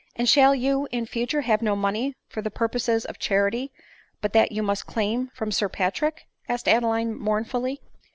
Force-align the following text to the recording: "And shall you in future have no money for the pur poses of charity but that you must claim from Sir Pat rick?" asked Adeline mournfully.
"And 0.15 0.27
shall 0.27 0.55
you 0.55 0.87
in 0.91 1.05
future 1.05 1.41
have 1.41 1.61
no 1.61 1.75
money 1.75 2.15
for 2.27 2.41
the 2.41 2.49
pur 2.49 2.67
poses 2.69 3.05
of 3.05 3.19
charity 3.19 3.71
but 4.19 4.33
that 4.33 4.51
you 4.51 4.63
must 4.63 4.87
claim 4.87 5.27
from 5.35 5.51
Sir 5.51 5.69
Pat 5.69 6.01
rick?" 6.01 6.25
asked 6.49 6.67
Adeline 6.67 7.13
mournfully. 7.13 7.79